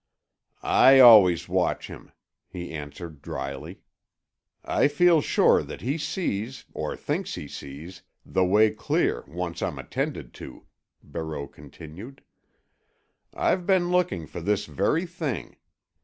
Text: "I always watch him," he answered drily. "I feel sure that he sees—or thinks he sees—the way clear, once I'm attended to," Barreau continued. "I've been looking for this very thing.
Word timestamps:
"I 0.63 0.97
always 0.99 1.47
watch 1.47 1.85
him," 1.85 2.11
he 2.49 2.71
answered 2.71 3.21
drily. 3.21 3.81
"I 4.65 4.87
feel 4.87 5.21
sure 5.21 5.61
that 5.61 5.81
he 5.81 5.99
sees—or 5.99 6.97
thinks 6.97 7.35
he 7.35 7.47
sees—the 7.47 8.43
way 8.43 8.71
clear, 8.71 9.23
once 9.27 9.61
I'm 9.61 9.77
attended 9.77 10.33
to," 10.41 10.65
Barreau 11.03 11.45
continued. 11.45 12.23
"I've 13.35 13.67
been 13.67 13.91
looking 13.91 14.25
for 14.25 14.41
this 14.41 14.65
very 14.65 15.05
thing. 15.05 15.57